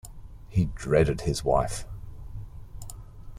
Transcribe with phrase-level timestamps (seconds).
[0.49, 1.85] He dreaded his wife.